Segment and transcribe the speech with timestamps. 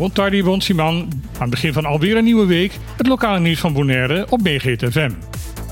[0.00, 0.94] Bon tardi, bon Siman.
[1.32, 2.72] Aan het begin van alweer een nieuwe week.
[2.96, 5.10] Het lokale nieuws van Bonaire op BGTFM.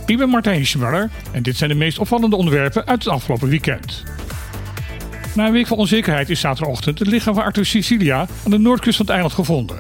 [0.07, 4.03] Ik ben Martijn Schmuller en dit zijn de meest opvallende onderwerpen uit het afgelopen weekend.
[5.35, 8.97] Na een week van onzekerheid is zaterdagochtend het lichaam van Arthur Sicilia aan de noordkust
[8.97, 9.79] van het eiland gevonden.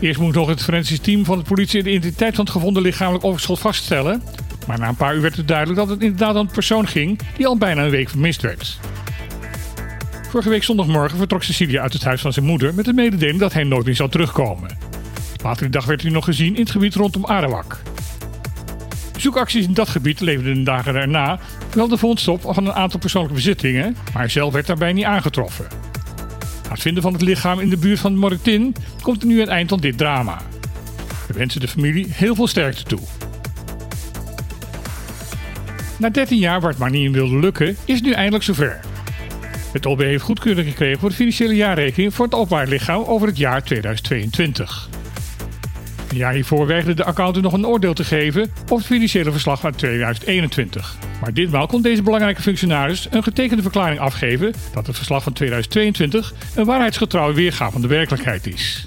[0.00, 3.24] Eerst moet nog het forensisch team van de politie de identiteit van het gevonden lichamelijk
[3.24, 4.22] overschot vaststellen.
[4.66, 7.18] Maar na een paar uur werd het duidelijk dat het inderdaad om een persoon ging
[7.36, 8.78] die al bijna een week vermist werd.
[10.28, 13.52] Vorige week zondagmorgen vertrok Cecilia uit het huis van zijn moeder met de mededeling dat
[13.52, 14.78] hij nooit meer zou terugkomen.
[15.42, 17.82] Later die dag werd hij nog gezien in het gebied rondom Arawak.
[19.16, 21.38] Zoekacties in dat gebied leverden de dagen daarna
[21.74, 25.04] wel de vondst op van een aantal persoonlijke bezittingen, maar hij zelf werd daarbij niet
[25.04, 25.66] aangetroffen.
[26.64, 29.48] Na het vinden van het lichaam in de buurt van Moritin komt er nu een
[29.48, 30.38] eind aan dit drama.
[31.26, 33.00] We wensen de familie heel veel sterkte toe.
[35.98, 38.80] Na 13 jaar waar het maar niet in wilde lukken, is het nu eindelijk zover.
[39.78, 43.36] Het OB heeft goedkeuring gekregen voor de financiële jaarrekening voor het openbaar lichaam over het
[43.36, 44.88] jaar 2022.
[46.10, 49.60] Een jaar hiervoor weigerde de accountant nog een oordeel te geven over het financiële verslag
[49.60, 50.96] van 2021.
[51.20, 56.34] Maar ditmaal kon deze belangrijke functionaris een getekende verklaring afgeven dat het verslag van 2022
[56.54, 58.86] een waarheidsgetrouwe weergave van de werkelijkheid is.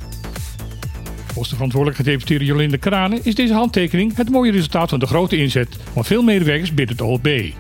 [1.26, 5.38] Volgens de verantwoordelijke gedeputeerde Jolinde Kranen is deze handtekening het mooie resultaat van de grote
[5.38, 7.54] inzet van veel medewerkers binnen het OLB.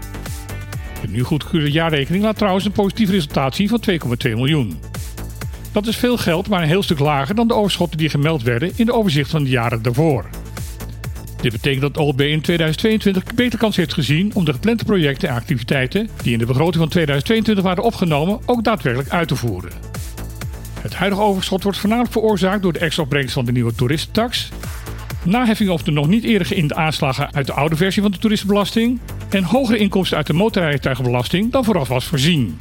[1.01, 4.79] De nu goedgekeurde jaarrekening laat trouwens een positief resultaat zien van 2,2 miljoen.
[5.71, 8.71] Dat is veel geld, maar een heel stuk lager dan de overschotten die gemeld werden
[8.75, 10.29] in de overzicht van de jaren daarvoor.
[11.41, 15.35] Dit betekent dat OLB in 2022 beter kans heeft gezien om de geplande projecten en
[15.35, 19.71] activiteiten die in de begroting van 2022 waren opgenomen ook daadwerkelijk uit te voeren.
[20.81, 24.49] Het huidige overschot wordt voornamelijk veroorzaakt door de extra opbrengst van de nieuwe toeristentax,
[25.23, 28.99] naheffing of de nog niet eerder geïnde aanslagen uit de oude versie van de toeristenbelasting
[29.33, 32.57] en hogere inkomsten uit de motorrijtuigenbelasting dan vooraf was voorzien.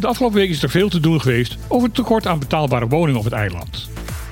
[0.00, 3.18] De afgelopen week is er veel te doen geweest over het tekort aan betaalbare woningen
[3.18, 3.88] op het eiland.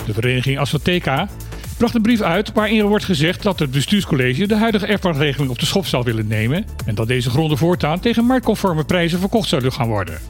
[0.06, 1.28] De vereniging Asfateca
[1.76, 5.66] bracht een brief uit waarin wordt gezegd dat het bestuurscollege de huidige erfpachtregeling op de
[5.66, 9.88] schop zou willen nemen en dat deze gronden voortaan tegen marktconforme prijzen verkocht zouden gaan
[9.88, 10.20] worden.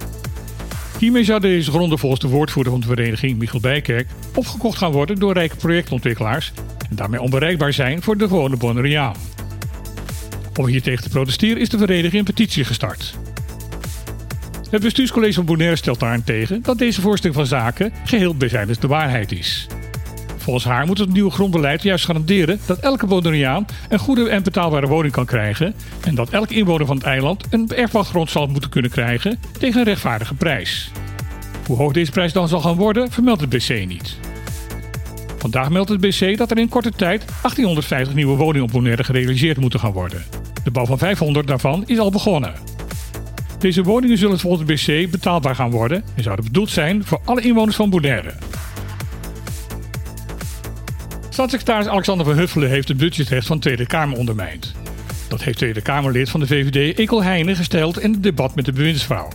[0.99, 5.17] Hiermee zouden deze gronden volgens de woordvoerder van de vereniging, Michiel Bijkerk, opgekocht gaan worden
[5.17, 6.53] door rijke projectontwikkelaars
[6.94, 9.16] en daarmee onbereikbaar zijn voor de gewone Bonaireaan.
[10.56, 13.15] Om hier tegen te protesteren is de vereniging een petitie gestart.
[14.71, 19.32] Het bestuurscollege van Bonaire stelt daarentegen dat deze voorstelling van zaken geheel bezijdig de waarheid
[19.32, 19.66] is.
[20.37, 24.87] Volgens haar moet het nieuwe grondbeleid juist garanderen dat elke Bonaireaan een goede en betaalbare
[24.87, 25.75] woning kan krijgen
[26.05, 29.87] en dat elke inwoner van het eiland een erfpachtgrond zal moeten kunnen krijgen tegen een
[29.87, 30.91] rechtvaardige prijs.
[31.66, 34.24] Hoe hoog deze prijs dan zal gaan worden, vermeldt het BC niet.
[35.44, 39.59] Vandaag meldt het BC dat er in korte tijd 1850 nieuwe woningen op Bonaire gerealiseerd
[39.59, 40.25] moeten gaan worden.
[40.65, 42.55] De bouw van 500 daarvan is al begonnen.
[43.59, 47.41] Deze woningen zullen volgens het BC betaalbaar gaan worden en zouden bedoeld zijn voor alle
[47.41, 48.32] inwoners van Bonaire.
[51.28, 54.75] Staatssecretaris Alexander van Huffelen heeft het budgetrecht van de Tweede Kamer ondermijnd.
[55.28, 58.72] Dat heeft Tweede Kamerlid van de VVD Ekel Heijnen gesteld in het debat met de
[58.72, 59.28] bewindsvrouw.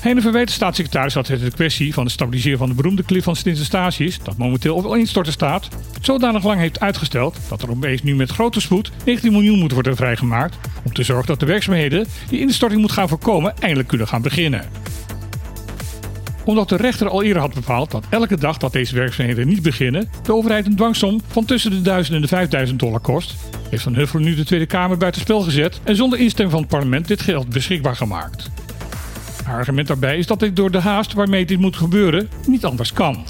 [0.00, 3.24] Heijnen verwijt de staatssecretaris dat het de kwestie van het stabiliseren van de beroemde klif
[3.24, 5.68] van Sint Eustatius, dat momenteel op instorten staat,
[6.00, 9.96] zodanig lang heeft uitgesteld dat er opeens nu met grote spoed 19 miljoen moet worden
[9.96, 14.22] vrijgemaakt om te zorgen dat de werkzaamheden die instorting moet gaan voorkomen eindelijk kunnen gaan
[14.22, 14.64] beginnen
[16.48, 20.10] omdat de rechter al eerder had bepaald dat elke dag dat deze werkzaamheden niet beginnen,
[20.22, 23.34] de overheid een dwangsom van tussen de 1000 en de 5000 dollar kost,
[23.70, 27.08] heeft Van Huffelen nu de Tweede Kamer buitenspel gezet en zonder instemming van het parlement
[27.08, 28.50] dit geld beschikbaar gemaakt.
[29.54, 33.24] Argument daarbij is dat dit door de haast waarmee dit moet gebeuren niet anders kan.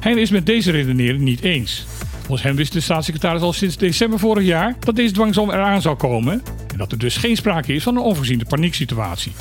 [0.00, 1.86] Hij is met deze redenering niet eens.
[2.18, 5.96] Volgens hem wist de staatssecretaris al sinds december vorig jaar dat deze dwangsom eraan zou
[5.96, 9.32] komen en dat er dus geen sprake is van een onvoorziene panieksituatie.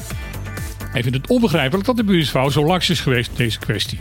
[0.91, 3.99] Hij vindt het onbegrijpelijk dat de buurvrouw zo laks is geweest in deze kwestie.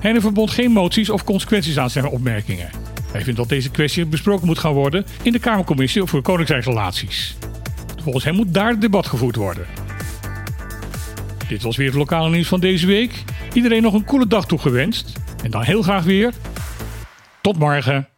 [0.00, 2.70] Hij verbond geen moties of consequenties aan zijn opmerkingen.
[3.12, 7.36] Hij vindt dat deze kwestie besproken moet gaan worden in de Kamercommissie voor Koninkrijksrelaties.
[8.02, 9.66] Volgens hem moet daar het debat gevoerd worden.
[11.48, 13.24] Dit was weer het lokale nieuws van deze week.
[13.52, 15.12] Iedereen nog een coole dag toegewenst.
[15.44, 16.32] En dan heel graag weer.
[17.40, 18.11] Tot morgen.